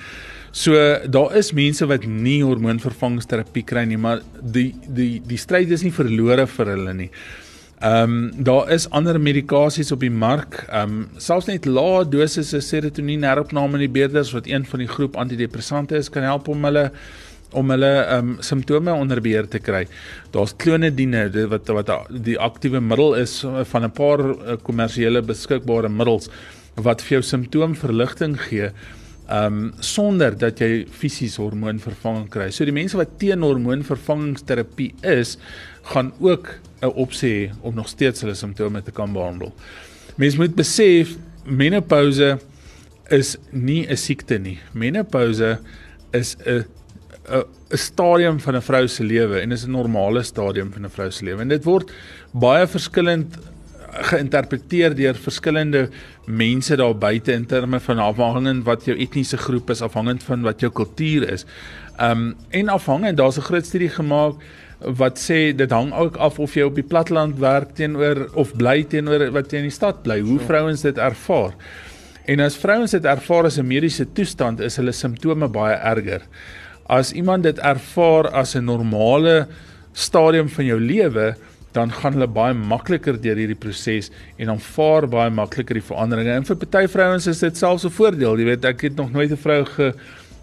[0.51, 0.73] So
[1.07, 5.91] daar is mense wat nie hormoonvervangingsterapie kry nie, maar die die die stryd is nie
[5.91, 7.09] verlore vir hulle nie.
[7.83, 10.61] Ehm um, daar is ander medikasies op die mark.
[10.69, 14.87] Ehm um, selfs net lae dosisse serotonien heropname in die beerders wat een van die
[14.87, 16.85] groep antidepressante is kan help om hulle
[17.51, 19.83] om hulle ehm um, simptome onder beheer te kry.
[20.31, 21.91] Daar's klonidine wat wat
[22.23, 23.35] die aktiewe middel is
[23.73, 26.29] van 'n paar eh, kommersiële beskikbare middels
[26.75, 28.71] wat vir jou simptoomverligting gee
[29.27, 32.49] ehm um, sonder dat jy fisies hormoonvervanging kry.
[32.51, 35.37] So die mense wat teen hormoonvervangingsterapie is,
[35.93, 39.53] gaan ook 'n opsie hê om nog steeds hulle simptome te kan behandel.
[40.17, 42.39] Mense moet besef menopouse
[43.09, 44.59] is nie 'n siekte nie.
[44.73, 45.59] Menopouse
[46.11, 46.65] is 'n
[47.29, 50.89] 'n 'n stadium van 'n vrou se lewe en is 'n normale stadium van 'n
[50.89, 51.41] vrou se lewe.
[51.41, 51.91] En dit word
[52.31, 53.37] baie verskillend
[53.93, 55.89] geïnterpreteer deur verskillende
[56.25, 60.59] mense daar buite in terme van afhangend wat jou etniese groep is, afhangend van wat
[60.59, 61.45] jou kultuur is.
[62.01, 64.35] Um en afhangend daar's 'n groot studie gemaak
[64.83, 68.83] wat sê dit hang ook af of jy op die platteland werk teenoor of bly
[68.83, 71.53] teenoor wat jy in die stad bly, hoe vrouens dit ervaar.
[72.25, 76.21] En as vrouens dit ervaar as 'n mediese toestand, is hulle simptome baie erger.
[76.87, 79.47] As iemand dit ervaar as 'n normale
[79.93, 81.35] stadium van jou lewe,
[81.73, 86.35] dan gaan hulle baie makliker deur hierdie proses en aanvaar baie makliker die veranderinge.
[86.37, 88.37] En vir party vrouens is dit selfs 'n voordeel.
[88.37, 89.93] Jy weet, ek het nog nooit 'n vrou ge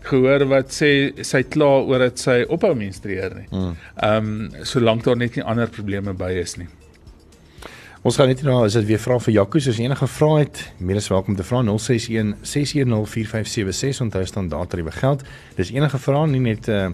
[0.02, 3.48] gehoor wat sê sy kla oor dat sy ophou menstrueer nie.
[3.50, 3.76] Hmm.
[3.96, 6.68] Ehm um, solank daar net nie ander probleme by is nie.
[8.00, 11.08] Ons gaan net nou as dit weer vra vir Jaco, as enige vrae het, mees
[11.12, 15.24] welkom te vra 061 610 4576 onthou staan daardie geld.
[15.56, 16.88] Dis enige vrae nie net uh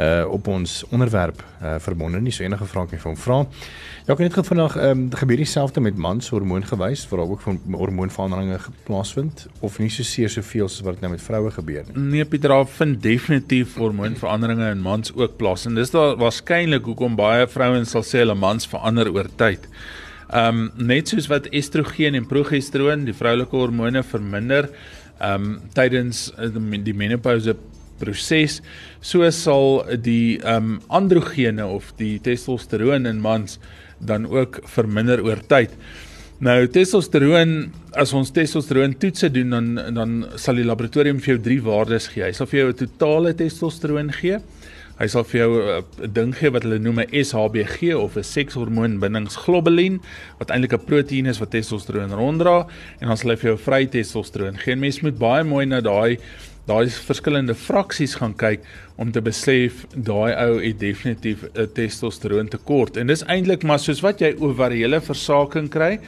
[0.00, 3.38] uh op ons onderwerp uh verbonde nie so enige vrae kan jy vir hom vra.
[4.06, 7.60] Ja, het net vandag ehm um, gebeur dieselfde met mans hormoon gewys waar ook van
[7.72, 12.02] hormoonveranderinge plaasvind of nie so seer soveel soos wat nou met vroue gebeur nie.
[12.14, 17.16] Nee, Pieter, daar vind definitief hormoonveranderinge in mans ook plaas en dis daar waarskynlik hoekom
[17.16, 19.68] baie vrouens sal sê hulle mans verander oor tyd.
[20.30, 24.70] Ehm um, net soos wat estrogen en progesteroon, die vroulike hormone verminder
[25.20, 26.30] ehm um, tydens
[26.88, 27.54] die menopouse
[28.00, 28.60] proses
[29.00, 33.58] so sal die ehm um, androgene of die testosteroon in mans
[34.00, 35.76] dan ook verminder oor tyd.
[36.40, 37.50] Nou testosteroon
[38.00, 42.24] as ons testosteroon toetse doen dan dan sal die laboratorium vir jou drie waardes gee.
[42.24, 44.40] Hy sal vir jou 'n totale testosteroon gee.
[45.00, 45.52] Hy sal vir jou
[46.04, 50.00] 'n ding gee wat hulle noem 'n SHBG of 'n sekshormoonbindingsglobulien
[50.38, 52.66] wat eintlik 'n proteïen is wat testosteroon ronddra
[53.00, 54.76] en dan sal hy vir jou vry testosteroon gee.
[54.76, 56.18] Mens moet baie mooi na daai
[56.70, 58.64] daai verskillende fraksies gaan kyk
[59.00, 62.96] om te besef daai ou het definitief 'n testosteroon tekort.
[62.96, 65.98] En dis eintlik maar soos wat jy ovariële versaking kry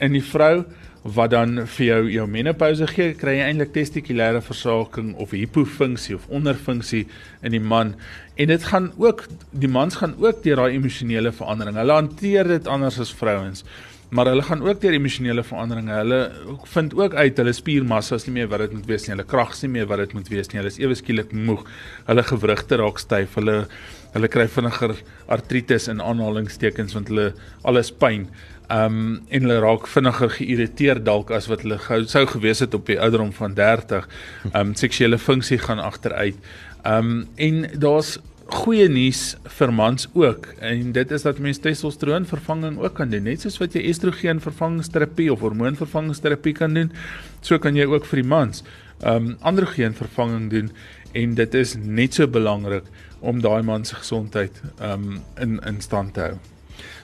[0.00, 0.64] in die vrou
[1.02, 6.26] wat dan vir jou jou menopouse gee kry jy eintlik testikulêre versaking of hipofunksie of
[6.28, 7.06] onderfunksie
[7.42, 7.94] in die man.
[8.36, 11.76] En dit gaan ook die mans gaan ook deur daai emosionele verandering.
[11.76, 13.64] Hulle hanteer dit anders as vrouens
[14.08, 15.92] maar hulle gaan ook deur emosionele veranderinge.
[15.92, 16.20] Hulle
[16.72, 19.14] vind ook uit hulle spiermassa is nie meer wat dit moet wees nie.
[19.16, 20.60] Hulle krag is nie meer wat dit moet wees nie.
[20.62, 21.66] Hulle is ewe skielik moeg.
[22.08, 23.36] Hulle gewrigte raak styf.
[23.36, 23.58] Hulle
[24.14, 24.94] hulle kry vinniger
[25.28, 27.32] artritis in aanhalingstekens want hulle
[27.68, 28.24] alles pyn.
[28.72, 32.88] Um en hulle raak vinniger geïrriteerd dalk as wat hulle gou sou gewees het op
[32.88, 34.08] die ouderdom van 30.
[34.56, 36.40] Um seksuele funksie gaan agteruit.
[36.88, 38.16] Um en daar's
[38.48, 40.46] goeie nuus vir mans ook.
[40.64, 43.26] En dit is dat mens testosteron vervanging ook kan doen.
[43.28, 46.92] Net soos wat jy estrogen vervangingsterapie of hormoonvervangingsterapie kan doen
[47.40, 48.64] so kan jy ook vir die mans
[49.06, 50.70] um androgen vervanging doen.
[51.12, 52.88] En dit is net so belangrik
[53.20, 56.38] om daai man se gesondheid um in in stand te hou.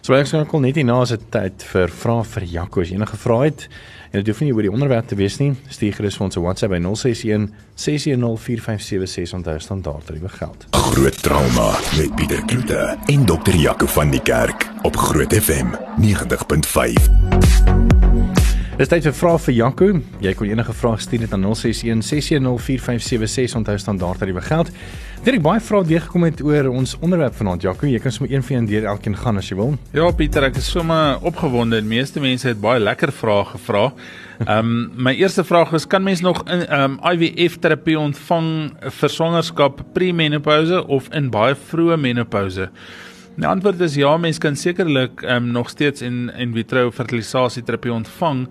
[0.04, 2.80] So ek kon net hierna as dit tyd vir vrae vir Jaco.
[2.80, 3.68] As enige vrae het
[4.14, 5.50] en dit hoef nie oor die onderwerp te wees nie.
[5.68, 10.66] Stuur gerus vir ons 'n WhatsApp by 061 6104576 onthou standaard tariewe geld.
[10.70, 15.66] Groot trauma met Pieter Kloete en dokter Jaco van die Kerk op Groot FM
[15.98, 17.43] 90.5.
[18.74, 19.87] Dis tyd vir vrae vir Jaco.
[20.18, 24.72] Jy kan enige vrae stuur net aan 061 6104576 onthou standaard tariewe geld.
[25.22, 27.87] Dit ek baie vrae deurgekom het oor ons onderwerp vanaand Jaco.
[27.87, 29.76] Jy kan sommer een vir een deur elkeen gaan as jy wil.
[29.94, 31.78] Ja Pieter, ek is sommer opgewonde.
[31.87, 33.87] Die meeste mense het baie lekker vrae gevra.
[34.42, 38.52] Ehm um, my eerste vraag is kan mens nog in ehm um, IVF terapie ontvang
[38.98, 42.72] vir swangerskap pre-menopouse of in baie vroeë menopouse?
[43.35, 47.90] Die antwoord is ja, mens kan sekerlik um, nog steeds in in vitro fertilisasie terapie
[47.92, 48.44] ontvang.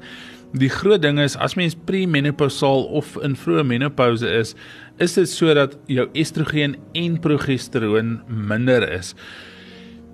[0.60, 4.52] Die groot ding is as mens premenopausal of in vroeë menopouse is,
[5.00, 9.14] is dit sodat jou estrogen en progesteroon minder is.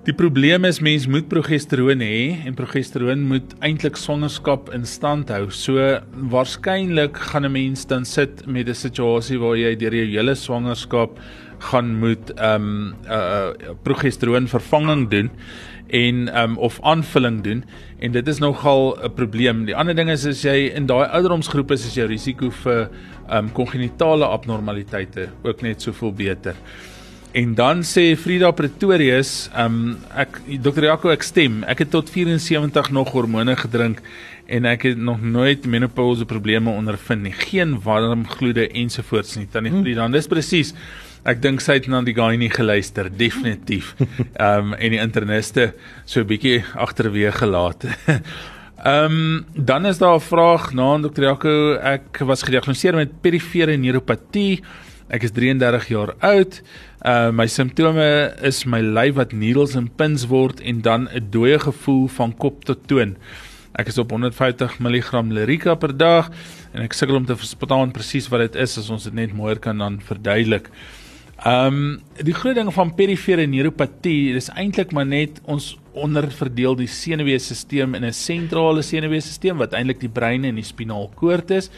[0.05, 5.49] Die probleem is mens moet progesteroon hê en progesteroon moet eintlik swangerskap in stand hou.
[5.49, 5.97] So
[6.31, 11.19] waarskynlik gaan 'n mens dan sit met 'n situasie waar jy deur jou hele swangerskap
[11.59, 15.31] gaan moet ehm um, uh progesteroon vervanging doen
[15.87, 17.63] en ehm um, of aanvulling doen
[17.99, 19.65] en dit is nogal 'n probleem.
[19.65, 22.89] Die ander ding is as jy in daai ouderdomsgroep is, is jou risiko vir
[23.29, 26.55] ehm um, kongenitale abnormaliteite ook net soveel beter.
[27.31, 30.83] En dan sê Frida Pretorius, ehm um, ek Dr.
[30.83, 31.63] Jaco ek stem.
[31.63, 34.01] Ek het tot 74 nog hormone gedrink
[34.49, 37.31] en ek het nog nooit menopause probleme ondervind nie.
[37.31, 39.45] Geen warm gloede ensovoorts nie.
[39.45, 39.83] Tannie hmm.
[39.83, 40.73] Frida, dis presies.
[41.27, 43.95] Ek dink sy het na die guy nie geluister, definitief.
[44.39, 45.73] Ehm um, en die interniste
[46.05, 47.83] so 'n bietjie agterweë gelaat.
[48.79, 51.23] Ehm um, dan is daar 'n vraag na Dr.
[51.23, 51.75] Jaco.
[51.75, 54.63] Ek was gediagnoseer met perifere neuropatie.
[55.09, 56.61] Ek is 33 jaar oud.
[57.01, 61.59] Uh my simptome is my lyf wat needles en pins word en dan 'n dooie
[61.59, 63.17] gevoel van kop tot toon.
[63.75, 66.29] Ek is op 150 mg Lyrica per dag
[66.73, 69.59] en ek sukkel om te verstaan presies wat dit is as ons dit net mooier
[69.59, 70.69] kan dan verduidelik.
[71.39, 76.87] Ehm um, die groot ding van perifere neuropatie is eintlik maar net ons onderverdeel die
[76.91, 81.69] senuweestelsel in 'n sentrale senuweestelsel wat eintlik die brein en die spinalkoord is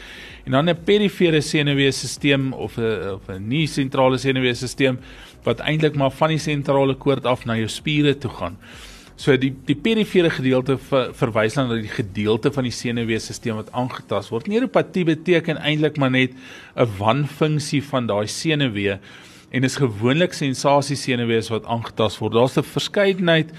[0.46, 4.98] en dan 'n perifere senuweestelsel of 'n of 'n nie sentrale senuweestelsel
[5.44, 8.56] wat eintlik maar van die sentrale koord af na jou spiere toe gaan.
[9.16, 13.72] So die die perifere gedeelte ver, verwys dan na die gedeelte van die senuweestelsel wat
[13.72, 14.48] aangetast word.
[14.48, 16.32] Neuropatie beteken eintlik maar net
[16.74, 18.98] 'n wanfunksie van daai senuwee
[19.52, 22.32] en is gewoonlik sensasiesenuwees wat aangetast word.
[22.32, 23.52] Daar's 'n verskeidenheid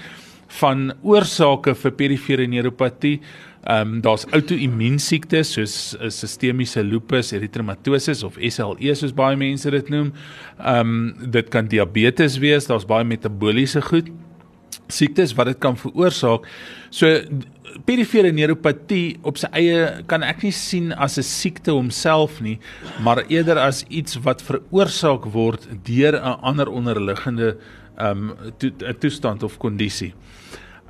[0.60, 3.20] van oorsake vir perifere neuropatie.
[3.64, 10.12] Ehm um, daar's outoimmuunsiektes soos sistemiese lupus erythematosus of SLE soos baie mense dit noem.
[10.58, 14.10] Ehm um, dit kan diabetes wees, daar's baie metaboliese goed
[14.92, 16.44] siektes wat dit kan veroorsaak.
[16.90, 17.22] So
[17.84, 22.58] perifere neuropatie op sy eie kan ek nie sien as 'n siekte homself nie,
[23.02, 27.56] maar eerder as iets wat veroorsaak word deur 'n ander onderliggende
[27.96, 30.14] ehm um, to, toestand of kondisie.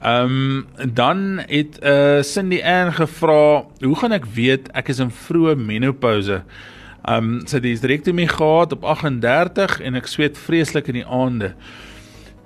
[0.01, 4.99] Ehm um, dan het 'n uh, Cindy Ann gevra, "Hoe gaan ek weet ek is
[4.99, 6.43] in vroeë menopouse?"
[7.05, 11.55] Ehm um, sy het my gehad op 38 en ek sweet vreeslik in die aande.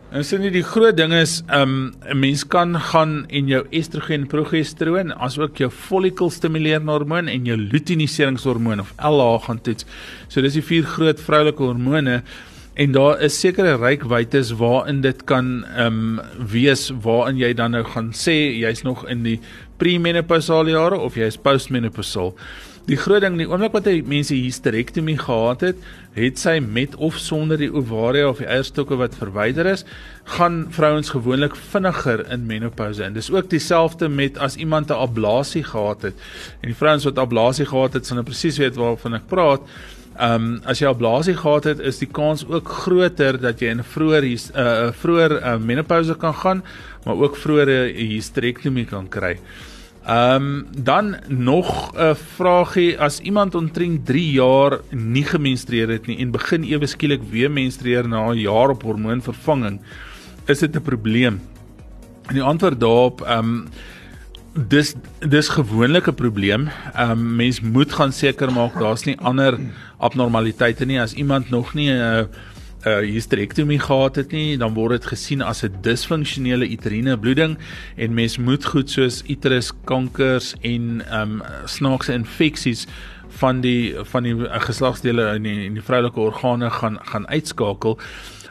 [0.09, 4.27] En sien jy die groot ding is um 'n mens kan gaan en jou estrogen
[4.27, 9.85] progesteroon asook jou follicle stimulerende hormoon en jou luteinisingshormoon of LH gaan toets.
[10.29, 12.23] So dis die vier groot vroulike hormone
[12.75, 18.13] en daar is sekere rykwytes waarin dit kan um wees waarin jy dan nou gaan
[18.13, 19.41] sê jy's nog in die
[19.77, 22.35] premenopausale jare of jy is postmenopausal.
[22.89, 25.83] Die groot ding, die oomblik wat hy mense hysterektomie gehad het,
[26.15, 29.85] het sy met of sonder die ovaria of die eierstokke wat verwyder is,
[30.39, 33.13] gaan vrouens gewoonlik vinniger in menopouse in.
[33.19, 36.17] Dis ook dieselfde met as iemand 'n ablasie gehad het.
[36.63, 39.61] En die vrouens wat ablasie gehad het, sal nou presies weet waarvan ek praat.
[40.17, 43.81] Ehm um, as jy ablasie gehad het, is die kans ook groter dat jy in
[43.81, 46.65] 'n vroeër 'n uh, vroeër uh, menopouse kan gaan,
[47.05, 49.37] maar ook vroeër hysterektomie kan kry.
[50.07, 56.19] Ehm um, dan nog 'n vragie as iemand omtrent 3 jaar nie gemenstrueer het nie
[56.19, 59.81] en begin ewe skielik weer menstrueer na 'n jaar op hormoonvervanging,
[60.47, 61.41] is dit 'n probleem?
[62.27, 63.69] En die antwoord daarop ehm um,
[64.69, 66.69] dis dis gewoonlik 'n probleem.
[66.95, 69.59] Ehm um, mens moet gaan seker maak daar's nie ander
[69.99, 72.29] abnormaliteite nie as iemand nog nie 'n uh, 'n
[72.87, 77.59] uh, hysterektomie gehad het nie, dan word dit gesien as 'n disfunksionele uteriene bloeding
[77.97, 82.87] en mens moet goed soos uterus kankers en um, snaakse infeksies
[83.29, 87.99] van die van die uh, geslagsdele in die, die vroulike organe gaan gaan uitskakel.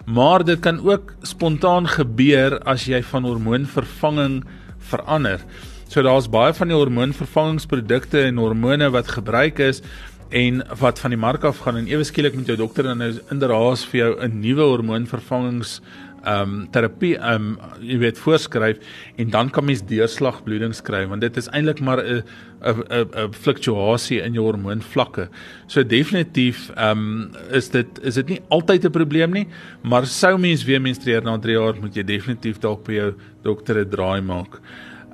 [0.06, 4.44] Maar dit kan ook spontaan gebeur as jy van hormoonvervanging
[4.80, 5.40] verander.
[5.88, 9.82] So daar's baie van die hormoonvervangingsprodukte en hormone wat gebruik is
[10.30, 13.14] en wat van die mark af gaan en ewe skielik met jou dokter dan nou
[13.32, 15.82] inderhaas vir jou 'n nuwe hormoonvervangings
[16.26, 18.78] ehm um, terapie ehm um, jy weet voorskryf
[19.16, 22.24] en dan kan mens deurslagbloedings kry want dit is eintlik maar 'n
[22.62, 25.30] 'n 'n 'n fluktuasie in jou hormoonvlakke.
[25.68, 29.48] So definitief ehm um, is dit is dit nie altyd 'n probleem nie,
[29.84, 33.14] maar sou mens weer menstrueer na 3 jaar moet jy definitief dalk by jou
[33.44, 34.60] dokter 'n draai maak.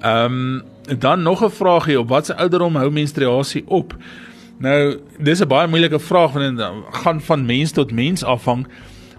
[0.01, 0.61] Ehm um,
[0.99, 3.93] dan nog 'n vraagie op watter ouderdom hou menstruasie op?
[4.63, 6.67] Nou, dis 'n baie moeilike vraag want dit
[7.03, 8.67] gaan van mens tot mens afhang.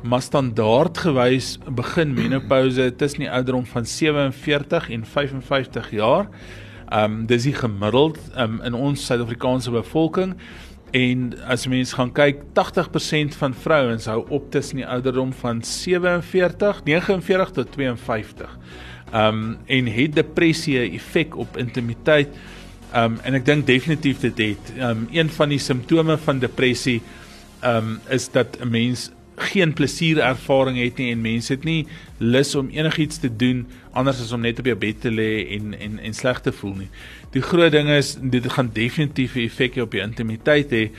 [0.02, 6.28] Maar standaard gewys begin menopouse tussen die ouderdom van 47 en 55 jaar.
[6.88, 10.34] Ehm um, dis die gemiddeld um, in ons Suid-Afrikaanse bevolking
[10.90, 16.84] en as mens gaan kyk 80% van vrouens hou op tussen die ouderdom van 47,
[16.84, 18.58] 49 tot 52.
[19.12, 22.28] Ehm um, en het depressie 'n effek op intimiteit?
[22.94, 24.72] Ehm um, en ek dink definitief dit het.
[24.76, 27.00] Ehm um, een van die simptome van depressie
[27.60, 31.86] ehm um, is dat 'n mens geen plesier ervaring het nie en mense het nie
[32.18, 35.74] lus om enigiets te doen anders as om net op jou bed te lê en
[35.78, 36.88] en en sleg te voel nie.
[37.34, 40.90] Die groot ding is dit gaan definitief 'n effek op jou intimiteit hê.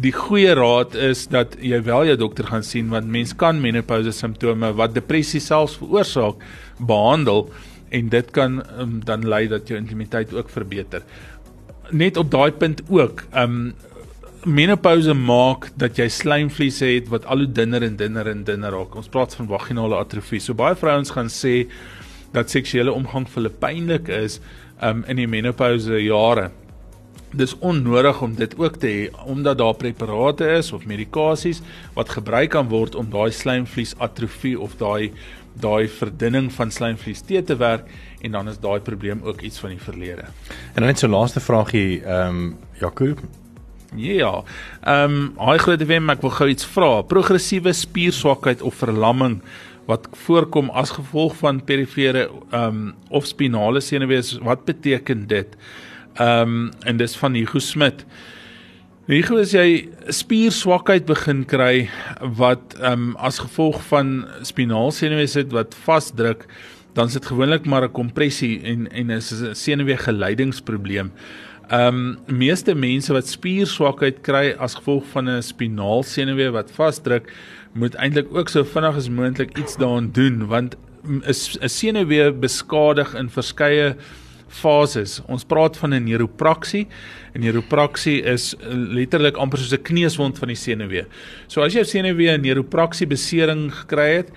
[0.00, 4.12] Die goeie raad is dat jy wel jou dokter gaan sien want mens kan menopouse
[4.12, 6.42] simptome wat depressie selfs veroorsaak
[6.78, 7.50] behandel
[7.88, 11.02] en dit kan um, dan lei dat jou intimiteit ook verbeter
[11.90, 13.74] net op daai punt ook, um
[14.46, 18.94] menopouse maak dat jy slijmvliese het wat al hoe dunner en dunner en dunner raak.
[18.94, 20.38] Ons praat van vaginale atrofie.
[20.40, 21.64] So baie vrouens gaan sê
[22.34, 24.38] dat seksuele omgang vir hulle pynlik is
[24.84, 26.50] um in die menopouse jare.
[27.36, 31.60] Dis onnodig om dit ook te hê omdat daar preparate is of medikasies
[31.94, 35.12] wat gebruik kan word om daai slijmvlies atrofie of daai
[35.60, 37.88] daai verdunning van slijmvlies te te werk
[38.20, 40.28] en dan is daai probleem ook iets van die verlede.
[40.74, 43.14] En dan net so laaste vraagie, ehm um, Jaco.
[43.96, 44.42] Ja.
[44.82, 47.02] Ehm um, hy groot wem ek wil gou iets vra.
[47.02, 49.40] Progressiewe spierswakheid of verlamming
[49.86, 55.56] wat voorkom as gevolg van perifere ehm um, of spinale senuwees, wat beteken dit?
[56.16, 58.06] Ehm um, en dis van Hugo Smit.
[59.06, 61.88] Hugo as jy spierswakheid begin kry
[62.38, 66.46] wat ehm um, as gevolg van spinale senuwees het wat vasdruk
[66.96, 71.12] dan is dit gewoonlik maar 'n kompressie en en is 'n senuwee geleidingsprobleem.
[71.68, 77.32] Ehm um, meeste mense wat spierswakheid kry as gevolg van 'n spinaal senuwee wat vasdruk,
[77.72, 83.28] moet eintlik ook so vinnig as moontlik iets daaraan doen want 'n senuwee beskadig in
[83.30, 83.96] verskeie
[84.48, 85.20] fases.
[85.28, 86.86] Ons praat van 'n neuropraksie.
[87.34, 91.06] 'n Neuropraksie is letterlik amper soos 'n kneuswond van die senuwee.
[91.48, 94.30] So as jy 'n senuwee 'n neuropraksie besering gekry het,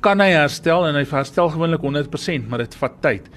[0.00, 3.28] kan hy herstel en hy herstel gewoonlik 100%, maar dit vat tyd.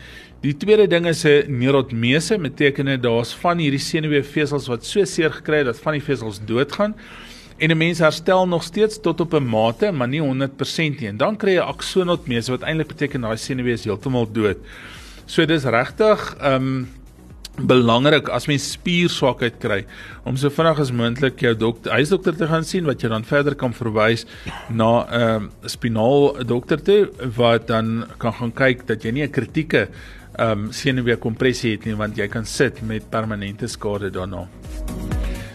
[0.42, 5.32] Die tweede ding is 'n neurotmese, beteken dit daar's van hierdie senuweefesels wat so seer
[5.32, 6.96] gekry het dat van die vesels doodgaan
[7.62, 11.08] en 'n mens herstel nog steeds tot op 'n mate, maar nie 100% nie.
[11.08, 14.58] En dan kry jy aksonotmese wat eintlik beteken daai senuwee is heeltemal dood.
[15.32, 16.90] So dis regtig ehm um,
[17.68, 19.82] belangrik as mens spierswakheid kry
[20.28, 23.56] om so vinnig as moontlik jou dokter huisdokter te gaan sien wat jy dan verder
[23.60, 24.24] kan verwys
[24.70, 29.32] na 'n uh, spinaal dokter toe wat dan kan gaan kyk dat jy nie 'n
[29.32, 34.48] kritieke ehm um, senuwee kompressie het nie want jy kan sit met permanente skade daarna.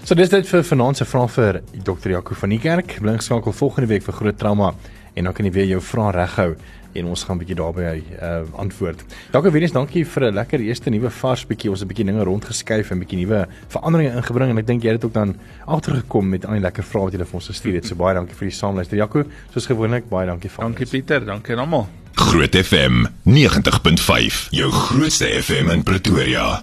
[0.04, 2.96] So dis dit vir vanaand se vraag vir dokter Jaco van die kerk.
[3.00, 4.74] Blink skakel volgende week vir groot trauma
[5.14, 6.56] en dan kan jy weer jou vrae reghou
[6.98, 9.04] en ons gaan 'n bietjie daarby uh antwoord.
[9.30, 11.70] Dankie weer eens, dankie vir 'n lekker eerste nuwe vars bietjie.
[11.70, 14.82] Ons het 'n bietjie dinge rondgeskuif en 'n bietjie nuwe veranderinge ingebring en ek dink
[14.82, 15.36] jy het ook dan
[15.66, 17.86] agtergekom met al die lekker vrae wat jy vir ons gestuur het.
[17.86, 18.96] So baie dankie vir die saamluister.
[18.96, 20.64] Jaco, soos gewoonlik, baie dankie vir.
[20.64, 21.88] Dankie Pieter, dankie aan almal.
[22.14, 26.62] Groot FM 90.5, jou grootste FM in Pretoria.